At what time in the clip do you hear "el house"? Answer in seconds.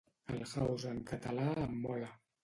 0.35-0.87